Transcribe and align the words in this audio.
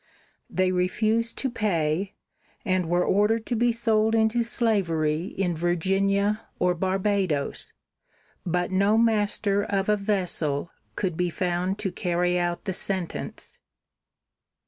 They 0.49 0.71
refused 0.71 1.37
to 1.37 1.49
pay, 1.51 2.15
and 2.65 2.89
were 2.89 3.05
ordered 3.05 3.45
to 3.45 3.55
be 3.55 3.71
sold 3.71 4.15
into 4.15 4.41
slavery 4.41 5.25
in 5.37 5.55
Virginia 5.55 6.41
or 6.57 6.73
Barbadoes, 6.73 7.71
but 8.43 8.71
no 8.71 8.97
master 8.97 9.61
of 9.63 9.89
a 9.89 9.97
vessel 9.97 10.71
could 10.95 11.15
be 11.15 11.29
found 11.29 11.77
to 11.85 11.91
carry 11.91 12.39
out 12.39 12.65
the 12.65 12.73
sentence. 12.73 13.59